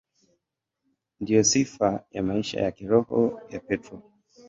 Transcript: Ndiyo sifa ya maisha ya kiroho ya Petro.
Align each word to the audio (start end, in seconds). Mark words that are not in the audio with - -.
Ndiyo 1.21 1.43
sifa 1.43 1.89
ya 2.11 2.23
maisha 2.23 2.61
ya 2.61 2.71
kiroho 2.77 3.21
ya 3.51 3.59
Petro. 3.59 3.97